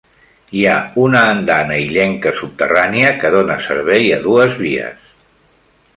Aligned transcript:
Hi 0.59 0.61
ha 0.69 0.77
una 1.01 1.19
andana 1.33 1.77
illenca 1.83 2.33
subterrània 2.41 3.13
que 3.21 3.33
dóna 3.39 3.61
servei 3.67 4.11
a 4.17 4.19
dues 4.29 4.61
vies. 4.67 5.09